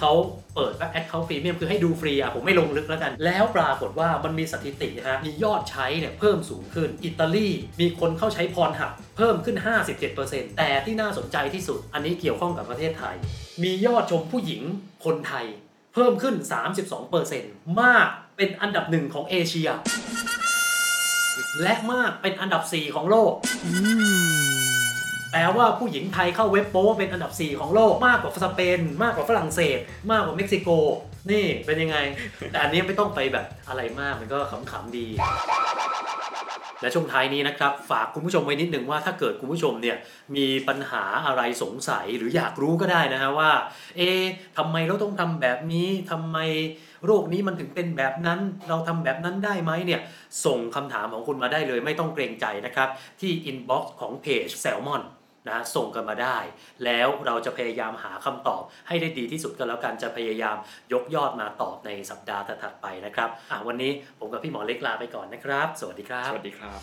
[0.00, 0.12] เขา
[0.54, 7.48] เปิดว่าแอดเขาฟรีเมียมคือให้ดูฟรีอะผมไม่ลงลึกแล้วกัน แล้วปรากฏว่ามันมีสถิติฮะมียอดใช้เนี่ยเพิ่มสูงขึ้น อิตาลี
[7.80, 9.56] มีคนเข้าใช้พรหับเพิ่มขึ้น
[10.06, 13.14] 57%แต่ที่น่าสนใจที่สุด อันนี้เกี่ยวข้องกับประเทศไทย
[13.62, 14.62] มียอดชมผู้หญิง
[15.04, 15.46] คนไทย
[15.94, 16.34] เพิ่มขึ้น
[17.08, 19.68] 32%มากเป็นอันดับหนึ่งของเอเชีย
[21.62, 23.32] และมากเป็นอันดับ 4 ของโลก
[25.32, 29.78] แปลว่าผู้หญิงไทยเข้าเว็บโป้เป็นอันดับ 4 ของโลกมากกว่าสเปน มากกว่าฝรั่งเศส
[30.10, 30.68] มากกว่าเม็กซิโก
[31.30, 31.96] นี่เป็นยังไง
[32.50, 34.38] แต่อันนี้ไม่ต้องไปแบบอะไรมากมันก็
[34.70, 35.06] ขำๆดี
[36.80, 39.96] และช่วงท้ายนี้นะครับ ฝากคุณผู้ชมไว้นิดหนึ่งว่าถ้าเกิดคุณผู้ชมเนี่ย
[40.36, 43.50] มีปัญหาอะไรสงสัยหรืออยากรู้ก็ได้นะฮะว่า
[43.96, 44.22] เอ๊ะ
[44.58, 46.38] ทำไมเราต้องทำแบบนี้ทำไม
[47.04, 50.00] โรคนี้มันถึงเป็นแบบนั้น เราทำแบบนั้นได้ไหมเนี่ย
[50.44, 52.88] ส่งคำถามของคุณมาได้เลยไม่ต้องเกรงใจนะครับ
[53.20, 55.02] ที่ inbox ของเพจแซลมอน
[55.48, 56.38] นะส่งกันมาได้
[56.84, 60.56] แล้วเราจะพยายามหาคำตอบให้ได้ดีที่สุดก็แล้วกันจะพยายาม
[60.92, 66.78] ยกยอดมาตอบในสัปดาห์ถัดๆไปนะครับอะวันนี้ผมกับพี่หมอเล็กลาไปก่อนนะครับ สวัสดีครับ สวัสดีครับ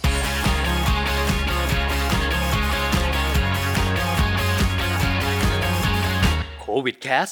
[6.62, 7.30] โควิดแคส